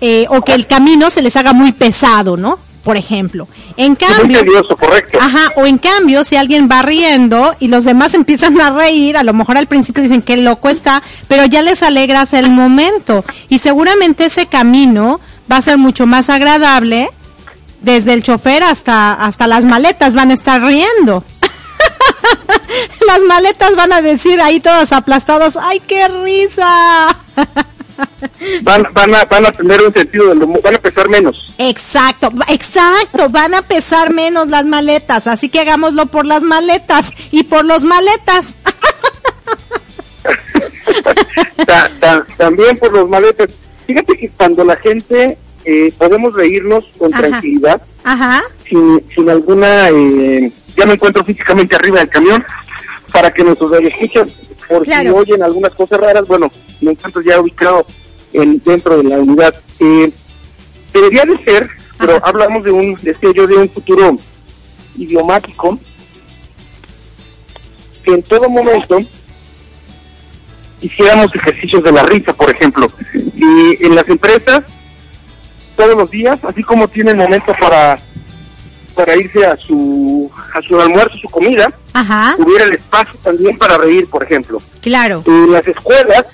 Eh, 0.00 0.26
o 0.30 0.42
que 0.42 0.54
el 0.54 0.66
camino 0.66 1.10
se 1.10 1.22
les 1.22 1.36
haga 1.36 1.52
muy 1.52 1.72
pesado, 1.72 2.36
¿no? 2.36 2.58
Por 2.82 2.96
ejemplo. 2.96 3.46
En 3.76 3.90
Muy 3.90 3.96
cambio, 3.96 4.40
tedioso, 4.40 4.76
correcto. 4.76 5.18
Ajá, 5.20 5.52
o 5.54 5.66
en 5.66 5.78
cambio, 5.78 6.24
si 6.24 6.34
alguien 6.34 6.68
va 6.68 6.82
riendo 6.82 7.54
y 7.60 7.68
los 7.68 7.84
demás 7.84 8.14
empiezan 8.14 8.60
a 8.60 8.70
reír, 8.70 9.16
a 9.16 9.22
lo 9.22 9.32
mejor 9.32 9.56
al 9.56 9.68
principio 9.68 10.02
dicen 10.02 10.22
que 10.22 10.36
loco 10.36 10.68
está, 10.68 11.02
pero 11.28 11.44
ya 11.44 11.62
les 11.62 11.84
alegras 11.84 12.32
el 12.34 12.50
momento. 12.50 13.24
Y 13.48 13.60
seguramente 13.60 14.24
ese 14.24 14.46
camino 14.46 15.20
va 15.50 15.58
a 15.58 15.62
ser 15.62 15.78
mucho 15.78 16.06
más 16.06 16.28
agradable. 16.30 17.08
Desde 17.80 18.12
el 18.12 18.22
chofer 18.22 18.62
hasta, 18.62 19.12
hasta 19.12 19.46
las 19.46 19.64
maletas 19.64 20.14
van 20.14 20.30
a 20.30 20.34
estar 20.34 20.62
riendo. 20.62 21.24
las 23.06 23.20
maletas 23.26 23.74
van 23.76 23.92
a 23.92 24.02
decir 24.02 24.40
ahí 24.40 24.60
todos 24.60 24.92
aplastados, 24.92 25.56
¡ay, 25.56 25.80
qué 25.80 26.08
risa! 26.08 27.16
Van, 28.62 28.86
van, 28.92 29.14
a, 29.14 29.24
van 29.26 29.46
a 29.46 29.52
tener 29.52 29.82
un 29.82 29.92
sentido 29.92 30.28
del 30.28 30.42
humor, 30.42 30.60
van 30.62 30.76
a 30.76 30.78
pesar 30.78 31.08
menos. 31.08 31.52
Exacto, 31.58 32.32
exacto, 32.48 33.28
van 33.28 33.54
a 33.54 33.62
pesar 33.62 34.12
menos 34.12 34.48
las 34.48 34.64
maletas, 34.64 35.26
así 35.26 35.48
que 35.48 35.60
hagámoslo 35.60 36.06
por 36.06 36.26
las 36.26 36.42
maletas 36.42 37.12
y 37.30 37.44
por 37.44 37.64
los 37.64 37.84
maletas. 37.84 38.56
Ta- 41.66 41.90
ta- 42.00 42.26
también 42.36 42.76
por 42.78 42.92
los 42.92 43.08
maletas. 43.08 43.50
Fíjate 43.86 44.16
que 44.18 44.28
cuando 44.30 44.64
la 44.64 44.76
gente 44.76 45.38
eh, 45.64 45.92
podemos 45.98 46.34
reírnos 46.34 46.84
con 46.98 47.12
Ajá. 47.12 47.22
tranquilidad, 47.28 47.82
Ajá, 48.04 48.42
sin, 48.68 49.04
sin 49.14 49.30
alguna... 49.30 49.88
eh, 49.90 50.52
ya 50.76 50.86
me 50.86 50.94
encuentro 50.94 51.24
físicamente 51.24 51.76
arriba 51.76 52.00
del 52.00 52.08
camión, 52.08 52.44
para 53.12 53.32
que 53.32 53.44
nuestros 53.44 53.72
escuchan, 53.72 54.30
por 54.68 54.84
Claro. 54.84 55.10
si 55.10 55.18
oyen 55.18 55.42
algunas 55.42 55.72
cosas 55.72 56.00
raras, 56.00 56.26
bueno, 56.26 56.50
me 56.80 56.92
encuentro 56.92 57.20
ya 57.20 57.40
ubicado 57.40 57.86
en, 58.32 58.60
dentro 58.64 58.96
de 58.96 59.04
la 59.04 59.16
unidad. 59.16 59.54
Eh, 59.78 60.10
debería 60.92 61.24
de 61.24 61.42
ser, 61.44 61.68
pero 61.98 62.20
hablamos 62.24 62.64
de 62.64 62.70
un, 62.70 62.98
yo, 63.34 63.46
de 63.46 63.56
un 63.56 63.68
futuro 63.68 64.16
idiomático, 64.96 65.78
que 68.02 68.12
en 68.12 68.22
todo 68.22 68.48
momento 68.48 69.00
hiciéramos 70.80 71.34
ejercicios 71.34 71.82
de 71.84 71.92
la 71.92 72.02
risa, 72.02 72.32
por 72.32 72.50
ejemplo. 72.50 72.90
Y 73.14 73.84
en 73.84 73.94
las 73.94 74.08
empresas, 74.08 74.62
todos 75.76 75.96
los 75.96 76.10
días, 76.10 76.38
así 76.42 76.62
como 76.62 76.88
tienen 76.88 77.16
momento 77.16 77.54
para 77.58 78.00
para 79.04 79.16
irse 79.16 79.44
a 79.44 79.56
su 79.56 80.30
a 80.54 80.62
su 80.62 80.80
almuerzo, 80.80 81.16
su 81.18 81.28
comida, 81.28 81.72
ajá, 81.92 82.36
hubiera 82.38 82.66
el 82.66 82.74
espacio 82.74 83.18
también 83.20 83.58
para 83.58 83.76
reír, 83.76 84.08
por 84.08 84.22
ejemplo. 84.22 84.62
claro, 84.80 85.24
En 85.26 85.50
las 85.50 85.66
escuelas, 85.66 86.26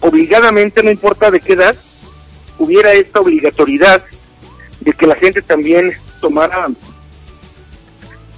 obligadamente, 0.00 0.82
no 0.82 0.90
importa 0.90 1.30
de 1.30 1.38
qué 1.38 1.52
edad, 1.52 1.76
hubiera 2.58 2.92
esta 2.94 3.20
obligatoriedad 3.20 4.02
de 4.80 4.92
que 4.92 5.06
la 5.06 5.14
gente 5.14 5.40
también 5.40 5.92
tomara 6.20 6.66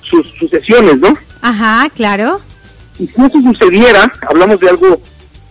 sus, 0.02 0.26
sus 0.38 0.50
sesiones, 0.50 0.98
¿no? 0.98 1.16
ajá, 1.40 1.88
claro, 1.94 2.42
Y 2.98 3.06
si 3.06 3.22
eso 3.22 3.40
sucediera, 3.40 4.12
hablamos 4.28 4.60
de 4.60 4.68
algo, 4.68 5.00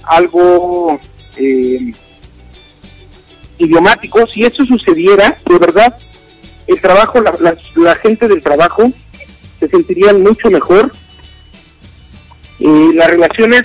algo 0.04 1.00
eh, 1.38 1.92
idiomático, 3.58 4.28
si 4.28 4.46
eso 4.46 4.64
sucediera, 4.64 5.36
de 5.44 5.58
verdad, 5.58 5.98
el 6.68 6.82
trabajo, 6.82 7.22
la, 7.22 7.34
la, 7.40 7.58
la 7.76 7.96
gente 7.96 8.28
del 8.28 8.44
trabajo 8.44 8.92
se 9.60 9.68
sentirían 9.68 10.22
mucho 10.22 10.50
mejor. 10.52 10.92
Eh, 12.60 12.90
las 12.94 13.08
relaciones 13.10 13.64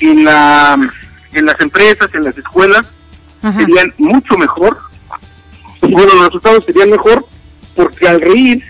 en, 0.00 0.24
la, 0.24 0.78
en 1.32 1.46
las 1.46 1.60
empresas, 1.60 2.08
en 2.14 2.24
las 2.24 2.36
escuelas, 2.36 2.86
ajá, 3.42 3.58
serían 3.58 3.92
mucho 3.98 4.36
mejor. 4.36 4.78
Y 5.82 5.92
bueno, 5.92 6.14
los 6.14 6.24
resultados 6.26 6.64
serían 6.64 6.90
mejor 6.90 7.24
porque 7.74 8.08
al 8.08 8.20
reír 8.20 8.64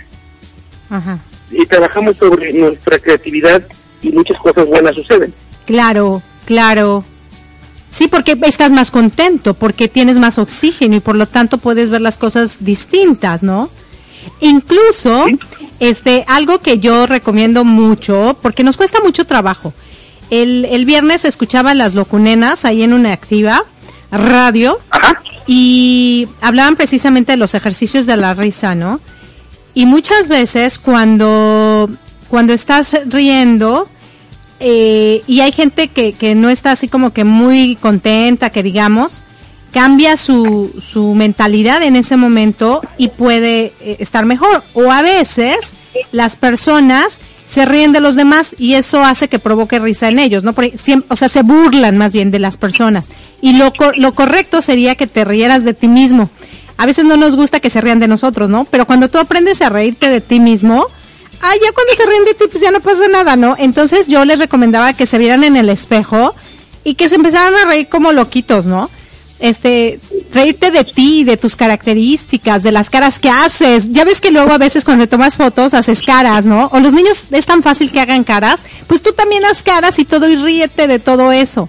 ajá, 0.90 1.18
y 1.50 1.64
trabajamos 1.66 2.16
sobre 2.16 2.52
nuestra 2.52 2.98
creatividad 2.98 3.64
y 4.02 4.10
muchas 4.10 4.38
cosas 4.38 4.66
buenas 4.66 4.94
suceden. 4.94 5.32
claro, 5.64 6.22
claro. 6.44 7.04
Sí, 7.96 8.08
porque 8.08 8.38
estás 8.42 8.72
más 8.72 8.90
contento, 8.90 9.54
porque 9.54 9.88
tienes 9.88 10.18
más 10.18 10.38
oxígeno 10.38 10.96
y 10.96 11.00
por 11.00 11.16
lo 11.16 11.26
tanto 11.26 11.56
puedes 11.56 11.88
ver 11.88 12.02
las 12.02 12.18
cosas 12.18 12.58
distintas, 12.60 13.42
¿no? 13.42 13.70
Incluso, 14.40 15.24
Sí. 15.26 15.38
este, 15.80 16.24
algo 16.28 16.58
que 16.58 16.78
yo 16.78 17.06
recomiendo 17.06 17.64
mucho, 17.64 18.36
porque 18.42 18.64
nos 18.64 18.76
cuesta 18.76 19.00
mucho 19.02 19.24
trabajo. 19.24 19.72
El, 20.28 20.66
el 20.66 20.84
viernes 20.84 21.24
escuchaba 21.24 21.72
las 21.72 21.94
locunenas 21.94 22.64
ahí 22.66 22.82
en 22.82 22.92
una 22.92 23.12
activa 23.12 23.64
radio 24.10 24.78
Ajá. 24.90 25.22
y 25.46 26.28
hablaban 26.42 26.76
precisamente 26.76 27.32
de 27.32 27.38
los 27.38 27.54
ejercicios 27.54 28.04
de 28.04 28.16
la 28.18 28.34
risa, 28.34 28.74
¿no? 28.74 29.00
Y 29.72 29.86
muchas 29.86 30.28
veces 30.28 30.78
cuando, 30.78 31.88
cuando 32.28 32.52
estás 32.52 32.94
riendo 33.06 33.88
eh, 34.60 35.22
y 35.26 35.40
hay 35.40 35.52
gente 35.52 35.88
que, 35.88 36.12
que 36.12 36.34
no 36.34 36.48
está 36.48 36.72
así 36.72 36.88
como 36.88 37.12
que 37.12 37.24
muy 37.24 37.76
contenta, 37.76 38.50
que 38.50 38.62
digamos, 38.62 39.22
cambia 39.72 40.16
su, 40.16 40.72
su 40.80 41.14
mentalidad 41.14 41.82
en 41.82 41.96
ese 41.96 42.16
momento 42.16 42.80
y 42.96 43.08
puede 43.08 43.74
eh, 43.80 43.96
estar 43.98 44.24
mejor. 44.24 44.64
O 44.72 44.90
a 44.90 45.02
veces 45.02 45.74
las 46.12 46.36
personas 46.36 47.18
se 47.46 47.64
ríen 47.64 47.92
de 47.92 48.00
los 48.00 48.16
demás 48.16 48.54
y 48.58 48.74
eso 48.74 49.04
hace 49.04 49.28
que 49.28 49.38
provoque 49.38 49.78
risa 49.78 50.08
en 50.08 50.18
ellos, 50.18 50.42
¿no? 50.44 50.54
Siempre, 50.76 51.06
o 51.10 51.16
sea, 51.16 51.28
se 51.28 51.42
burlan 51.42 51.98
más 51.98 52.12
bien 52.12 52.30
de 52.30 52.38
las 52.38 52.56
personas. 52.56 53.06
Y 53.40 53.52
lo, 53.52 53.72
lo 53.96 54.14
correcto 54.14 54.62
sería 54.62 54.94
que 54.94 55.06
te 55.06 55.24
rieras 55.24 55.64
de 55.64 55.74
ti 55.74 55.88
mismo. 55.88 56.30
A 56.78 56.86
veces 56.86 57.04
no 57.04 57.16
nos 57.16 57.36
gusta 57.36 57.60
que 57.60 57.70
se 57.70 57.80
rían 57.80 58.00
de 58.00 58.08
nosotros, 58.08 58.50
¿no? 58.50 58.64
Pero 58.64 58.86
cuando 58.86 59.08
tú 59.08 59.18
aprendes 59.18 59.62
a 59.62 59.68
reírte 59.68 60.10
de 60.10 60.20
ti 60.20 60.40
mismo, 60.40 60.86
ah, 61.42 61.54
ya 61.54 61.72
cuando 61.72 61.94
se 61.96 62.06
ríen 62.06 62.24
de 62.24 62.34
ti, 62.34 62.44
pues 62.50 62.62
ya 62.62 62.70
no 62.70 62.80
pasa 62.80 63.08
nada, 63.08 63.36
¿no? 63.36 63.56
Entonces 63.58 64.06
yo 64.06 64.24
les 64.24 64.38
recomendaba 64.38 64.92
que 64.92 65.06
se 65.06 65.18
vieran 65.18 65.44
en 65.44 65.56
el 65.56 65.68
espejo 65.68 66.34
y 66.84 66.94
que 66.94 67.08
se 67.08 67.16
empezaran 67.16 67.54
a 67.54 67.64
reír 67.64 67.88
como 67.88 68.12
loquitos, 68.12 68.66
¿no? 68.66 68.90
este, 69.38 70.00
reírte 70.32 70.70
de 70.70 70.84
ti, 70.84 71.24
de 71.24 71.36
tus 71.36 71.56
características, 71.56 72.62
de 72.62 72.72
las 72.72 72.90
caras 72.90 73.18
que 73.18 73.28
haces. 73.28 73.92
Ya 73.92 74.04
ves 74.04 74.20
que 74.20 74.30
luego 74.30 74.52
a 74.52 74.58
veces 74.58 74.84
cuando 74.84 75.08
tomas 75.08 75.36
fotos 75.36 75.74
haces 75.74 76.02
caras, 76.02 76.44
¿no? 76.44 76.68
O 76.72 76.80
los 76.80 76.92
niños 76.92 77.24
es 77.30 77.46
tan 77.46 77.62
fácil 77.62 77.90
que 77.90 78.00
hagan 78.00 78.24
caras, 78.24 78.62
pues 78.86 79.02
tú 79.02 79.12
también 79.12 79.44
haz 79.44 79.62
caras 79.62 79.98
y 79.98 80.04
todo 80.04 80.28
y 80.28 80.36
ríete 80.36 80.86
de 80.86 80.98
todo 80.98 81.32
eso, 81.32 81.68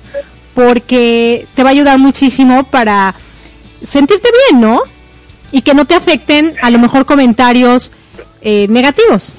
porque 0.54 1.48
te 1.56 1.64
va 1.64 1.70
a 1.70 1.74
ayudar 1.74 2.00
muchísimo 2.00 2.64
para 2.64 3.16
sentirte 3.84 4.30
bien, 4.50 4.62
¿no? 4.62 4.82
Y 5.52 5.62
que 5.62 5.74
no 5.74 5.86
te 5.86 5.96
afecten 5.96 6.56
a 6.62 6.70
lo 6.70 6.80
mejor 6.80 7.06
comentarios 7.06 7.92
eh, 8.42 8.68
negativos. 8.70 9.34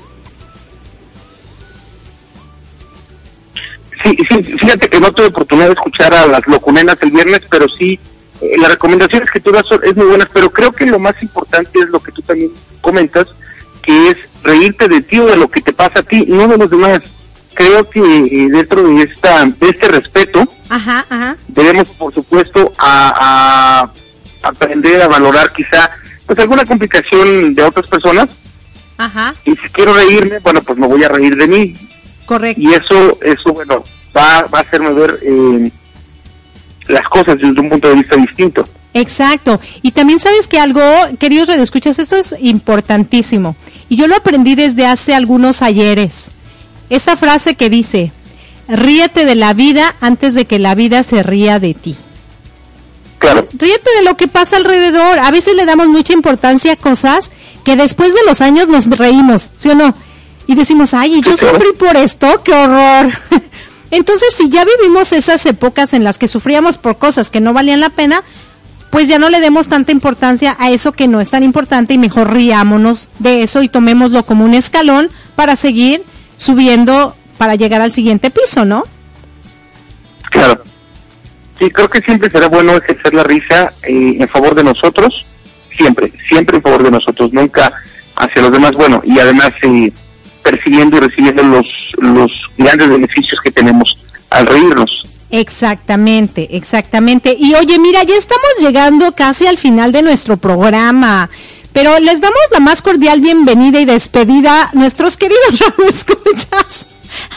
Sí, 4.02 4.16
sí, 4.28 4.42
fíjate 4.42 4.88
que 4.88 5.00
no 5.00 5.12
tuve 5.12 5.26
oportunidad 5.26 5.66
de 5.66 5.72
escuchar 5.72 6.14
a 6.14 6.26
las 6.26 6.46
locunenas 6.46 6.96
el 7.02 7.10
viernes, 7.10 7.42
pero 7.50 7.68
sí 7.68 7.98
eh, 8.40 8.56
las 8.58 8.72
recomendaciones 8.72 9.30
que 9.30 9.40
tú 9.40 9.50
das 9.50 9.66
son, 9.66 9.80
es 9.82 9.96
muy 9.96 10.06
buenas, 10.06 10.28
pero 10.32 10.50
creo 10.50 10.72
que 10.72 10.86
lo 10.86 10.98
más 10.98 11.20
importante 11.22 11.80
es 11.80 11.88
lo 11.88 12.00
que 12.00 12.12
tú 12.12 12.22
también 12.22 12.50
comentas, 12.80 13.26
que 13.82 14.10
es 14.10 14.16
reírte 14.42 14.88
de 14.88 15.02
ti 15.02 15.18
o 15.18 15.26
de 15.26 15.36
lo 15.36 15.50
que 15.50 15.60
te 15.60 15.72
pasa 15.72 16.00
a 16.00 16.02
ti, 16.02 16.24
no 16.28 16.46
de 16.46 16.58
los 16.58 16.70
demás. 16.70 17.00
Creo 17.54 17.88
que 17.90 18.00
eh, 18.00 18.48
dentro 18.50 18.82
de 18.84 19.02
esta 19.02 19.44
de 19.44 19.68
este 19.68 19.88
respeto 19.88 20.46
debemos, 21.48 21.88
por 21.88 22.14
supuesto, 22.14 22.72
a, 22.78 23.90
aprender 24.42 25.02
a 25.02 25.08
valorar 25.08 25.52
quizá 25.52 25.90
pues 26.24 26.38
alguna 26.38 26.64
complicación 26.64 27.54
de 27.54 27.62
otras 27.64 27.86
personas. 27.88 28.28
Y 29.44 29.56
si 29.56 29.68
quiero 29.72 29.92
reírme, 29.94 30.38
bueno, 30.38 30.62
pues 30.62 30.78
me 30.78 30.86
voy 30.86 31.02
a 31.02 31.08
reír 31.08 31.36
de 31.36 31.48
mí. 31.48 31.74
Correcto. 32.28 32.60
Y 32.60 32.74
eso, 32.74 33.18
eso 33.22 33.54
bueno, 33.54 33.82
va, 34.14 34.42
va 34.42 34.58
a 34.58 34.60
hacerme 34.60 34.92
ver 34.92 35.18
eh, 35.22 35.72
las 36.88 37.08
cosas 37.08 37.38
desde 37.38 37.58
un 37.58 37.70
punto 37.70 37.88
de 37.88 37.94
vista 37.94 38.16
distinto. 38.16 38.68
Exacto. 38.92 39.58
Y 39.80 39.92
también 39.92 40.20
sabes 40.20 40.46
que 40.46 40.60
algo, 40.60 40.82
queridos 41.18 41.48
radioescuchas, 41.48 41.98
esto 41.98 42.16
es 42.16 42.34
importantísimo. 42.38 43.56
Y 43.88 43.96
yo 43.96 44.06
lo 44.08 44.14
aprendí 44.14 44.56
desde 44.56 44.84
hace 44.84 45.14
algunos 45.14 45.62
ayeres. 45.62 46.32
Esa 46.90 47.16
frase 47.16 47.54
que 47.54 47.70
dice, 47.70 48.12
ríete 48.68 49.24
de 49.24 49.34
la 49.34 49.54
vida 49.54 49.96
antes 50.02 50.34
de 50.34 50.44
que 50.44 50.58
la 50.58 50.74
vida 50.74 51.02
se 51.04 51.22
ría 51.22 51.58
de 51.58 51.72
ti. 51.72 51.96
Claro. 53.18 53.48
Ríete 53.52 53.90
de 53.96 54.04
lo 54.04 54.16
que 54.16 54.28
pasa 54.28 54.58
alrededor. 54.58 55.18
A 55.18 55.30
veces 55.30 55.54
le 55.54 55.64
damos 55.64 55.88
mucha 55.88 56.12
importancia 56.12 56.74
a 56.74 56.76
cosas 56.76 57.30
que 57.64 57.74
después 57.74 58.12
de 58.14 58.20
los 58.26 58.42
años 58.42 58.68
nos 58.68 58.84
reímos, 58.86 59.50
¿sí 59.56 59.70
o 59.70 59.74
no? 59.74 59.94
Y 60.48 60.54
decimos, 60.54 60.94
ay, 60.94 61.20
yo 61.20 61.36
sufrí 61.36 61.72
por 61.78 61.94
esto, 61.96 62.42
qué 62.42 62.54
horror. 62.54 63.12
Entonces, 63.90 64.34
si 64.34 64.48
ya 64.48 64.64
vivimos 64.64 65.12
esas 65.12 65.44
épocas 65.44 65.92
en 65.92 66.04
las 66.04 66.16
que 66.16 66.26
sufríamos 66.26 66.78
por 66.78 66.96
cosas 66.96 67.28
que 67.28 67.40
no 67.40 67.52
valían 67.52 67.80
la 67.80 67.90
pena, 67.90 68.24
pues 68.90 69.08
ya 69.08 69.18
no 69.18 69.28
le 69.28 69.40
demos 69.40 69.68
tanta 69.68 69.92
importancia 69.92 70.56
a 70.58 70.70
eso 70.70 70.92
que 70.92 71.06
no 71.06 71.20
es 71.20 71.28
tan 71.28 71.42
importante 71.42 71.92
y 71.92 71.98
mejor 71.98 72.32
riámonos 72.32 73.10
de 73.18 73.42
eso 73.42 73.62
y 73.62 73.68
tomémoslo 73.68 74.24
como 74.24 74.46
un 74.46 74.54
escalón 74.54 75.10
para 75.36 75.54
seguir 75.54 76.02
subiendo 76.38 77.14
para 77.36 77.54
llegar 77.54 77.82
al 77.82 77.92
siguiente 77.92 78.30
piso, 78.30 78.64
¿no? 78.64 78.84
Claro. 80.30 80.62
Sí, 81.58 81.68
creo 81.70 81.90
que 81.90 82.00
siempre 82.00 82.30
será 82.30 82.48
bueno 82.48 82.74
ejercer 82.74 83.12
la 83.12 83.24
risa 83.24 83.74
eh, 83.82 84.16
en 84.18 84.28
favor 84.28 84.54
de 84.54 84.64
nosotros, 84.64 85.26
siempre, 85.76 86.10
siempre 86.26 86.56
en 86.56 86.62
favor 86.62 86.82
de 86.82 86.90
nosotros, 86.90 87.34
nunca 87.34 87.70
hacia 88.16 88.40
los 88.40 88.52
demás. 88.52 88.72
Bueno, 88.72 89.02
y 89.04 89.18
además 89.18 89.50
eh, 89.62 89.92
percibiendo 90.50 90.96
y 90.96 91.00
recibiendo 91.00 91.42
los, 91.42 91.66
los 91.98 92.32
grandes 92.56 92.88
beneficios 92.88 93.38
que 93.42 93.50
tenemos 93.50 93.98
al 94.30 94.46
reírnos. 94.46 95.06
Exactamente, 95.30 96.56
exactamente. 96.56 97.36
Y 97.38 97.54
oye, 97.54 97.78
mira, 97.78 98.02
ya 98.02 98.14
estamos 98.14 98.48
llegando 98.60 99.12
casi 99.12 99.46
al 99.46 99.58
final 99.58 99.92
de 99.92 100.02
nuestro 100.02 100.38
programa, 100.38 101.28
pero 101.74 101.98
les 101.98 102.20
damos 102.20 102.40
la 102.50 102.60
más 102.60 102.80
cordial 102.80 103.20
bienvenida 103.20 103.78
y 103.78 103.84
despedida 103.84 104.64
a 104.64 104.70
nuestros 104.72 105.18
queridos 105.18 105.42
escuchas 105.88 106.86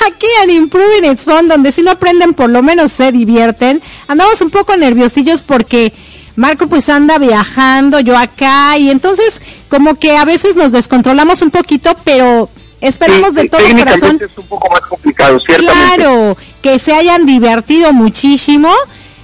aquí 0.06 0.28
en 0.44 0.52
Improving 0.52 1.12
It's 1.12 1.24
Fun, 1.24 1.48
donde 1.48 1.72
si 1.72 1.82
no 1.82 1.92
aprenden 1.92 2.34
por 2.34 2.50
lo 2.50 2.64
menos 2.64 2.94
se 2.94 3.12
divierten. 3.12 3.82
Andamos 4.08 4.40
un 4.42 4.52
poco 4.52 4.76
nerviosillos 4.78 5.42
porque 5.42 5.94
Marco 6.38 6.68
pues 6.68 6.88
anda 6.88 7.18
viajando, 7.18 8.00
yo 8.00 8.18
acá, 8.18 8.78
y 8.78 8.90
entonces 8.90 9.42
como 9.70 9.96
que 9.96 10.18
a 10.18 10.24
veces 10.24 10.56
nos 10.56 10.72
descontrolamos 10.72 11.42
un 11.42 11.52
poquito, 11.52 11.96
pero 12.06 12.50
Esperemos 12.82 13.34
de 13.34 13.48
todo 13.48 13.62
corazón. 13.78 14.20
es 14.22 14.38
un 14.38 14.48
poco 14.48 14.70
más 14.72 14.82
complicado, 14.82 15.40
Claro, 15.40 16.36
que 16.62 16.80
se 16.80 16.94
hayan 16.94 17.26
divertido 17.26 17.94
muchísimo. 17.94 18.74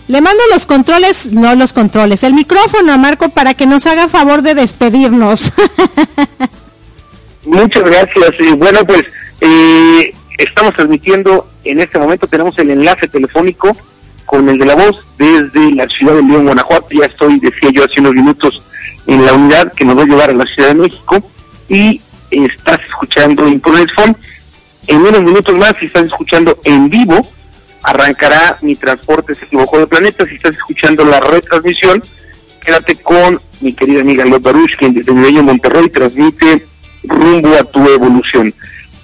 Le 0.07 0.21
mando 0.21 0.41
los 0.53 0.65
controles, 0.65 1.25
no 1.33 1.53
los 1.55 1.73
controles, 1.73 2.23
el 2.23 2.33
micrófono 2.33 2.93
a 2.93 2.97
Marco 2.97 3.29
para 3.29 3.55
que 3.55 3.65
nos 3.65 3.85
haga 3.87 4.07
favor 4.07 4.41
de 4.41 4.55
despedirnos. 4.55 5.51
Muchas 7.45 7.83
gracias. 7.83 8.29
Y 8.39 8.51
bueno, 8.53 8.85
pues 8.85 9.03
eh, 9.41 10.13
estamos 10.37 10.75
transmitiendo 10.75 11.49
en 11.65 11.81
este 11.81 11.99
momento, 11.99 12.27
tenemos 12.27 12.57
el 12.59 12.71
enlace 12.71 13.07
telefónico 13.07 13.75
con 14.25 14.47
el 14.47 14.57
de 14.57 14.65
la 14.65 14.75
voz 14.75 15.03
desde 15.17 15.71
la 15.71 15.87
ciudad 15.89 16.15
de 16.15 16.21
León, 16.21 16.45
Guanajuato. 16.45 16.87
Ya 16.91 17.05
estoy, 17.05 17.39
decía 17.39 17.71
yo 17.71 17.83
hace 17.83 17.99
unos 17.99 18.13
minutos, 18.13 18.61
en 19.07 19.25
la 19.25 19.33
unidad 19.33 19.73
que 19.73 19.83
nos 19.83 19.97
va 19.97 20.03
a 20.03 20.05
llevar 20.05 20.29
a 20.29 20.33
la 20.33 20.45
Ciudad 20.45 20.69
de 20.69 20.75
México. 20.75 21.17
Y 21.69 22.01
estás 22.31 22.79
escuchando 22.87 23.47
Internet 23.47 23.89
Phone. 23.95 24.15
En 24.87 24.97
unos 24.97 25.21
minutos 25.21 25.55
más, 25.55 25.75
si 25.79 25.87
estás 25.87 26.05
escuchando 26.05 26.59
en 26.63 26.89
vivo, 26.89 27.27
arrancará 27.83 28.57
Mi 28.61 28.75
Transporte 28.75 29.35
se 29.35 29.45
equivocó 29.45 29.79
de 29.79 29.87
planeta. 29.87 30.25
Si 30.25 30.35
estás 30.35 30.53
escuchando 30.55 31.03
la 31.05 31.19
retransmisión, 31.19 32.03
quédate 32.63 32.95
con 32.95 33.41
mi 33.61 33.73
querida 33.73 34.01
amiga 34.01 34.25
Lot 34.25 34.41
Baruch, 34.41 34.75
quien 34.77 34.93
desde 34.93 35.11
Bello 35.11 35.43
Monterrey 35.43 35.89
transmite 35.89 36.65
rumbo 37.03 37.53
a 37.55 37.63
tu 37.63 37.87
evolución. 37.89 38.53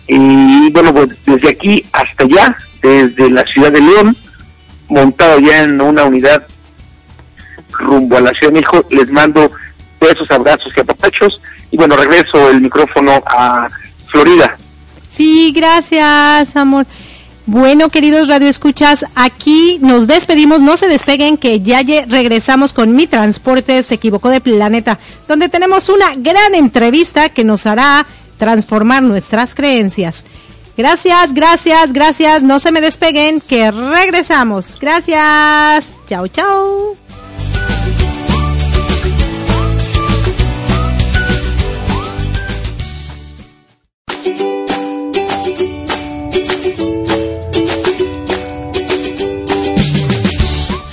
Y 0.07 0.71
bueno, 0.71 0.93
pues 0.93 1.17
desde 1.25 1.49
aquí 1.49 1.85
hasta 1.91 2.25
allá, 2.25 2.57
desde 2.81 3.29
la 3.29 3.45
ciudad 3.45 3.71
de 3.71 3.81
León, 3.81 4.17
montado 4.89 5.39
ya 5.39 5.63
en 5.63 5.79
una 5.79 6.03
unidad 6.03 6.45
rumbo 7.71 8.17
a 8.17 8.21
la 8.21 8.33
Ciudad 8.33 8.53
de 8.53 8.59
México, 8.59 8.85
les 8.89 9.09
mando 9.11 9.51
besos, 10.03 10.29
abrazos 10.29 10.71
y 10.75 10.79
apapachos 10.79 11.41
y 11.71 11.77
bueno, 11.77 11.95
regreso 11.95 12.49
el 12.49 12.61
micrófono 12.61 13.23
a 13.25 13.69
Florida. 14.07 14.57
Sí, 15.09 15.51
gracias, 15.55 16.55
amor. 16.55 16.85
Bueno, 17.45 17.89
queridos 17.89 18.29
radioescuchas, 18.29 19.05
aquí 19.15 19.77
nos 19.81 20.07
despedimos, 20.07 20.61
no 20.61 20.77
se 20.77 20.87
despeguen 20.87 21.37
que 21.37 21.59
ya 21.59 21.81
regresamos 22.07 22.71
con 22.71 22.95
Mi 22.95 23.05
Transporte 23.05 23.83
se 23.83 23.95
equivocó 23.95 24.29
de 24.29 24.39
planeta, 24.39 24.97
donde 25.27 25.49
tenemos 25.49 25.89
una 25.89 26.15
gran 26.15 26.55
entrevista 26.55 27.29
que 27.29 27.43
nos 27.43 27.65
hará 27.65 28.05
transformar 28.37 29.03
nuestras 29.03 29.55
creencias. 29.55 30.25
Gracias, 30.77 31.33
gracias, 31.33 31.91
gracias, 31.91 32.43
no 32.43 32.59
se 32.59 32.71
me 32.71 32.81
despeguen 32.81 33.41
que 33.41 33.71
regresamos. 33.71 34.79
Gracias. 34.79 35.91
Chao, 36.07 36.27
chao. 36.27 37.02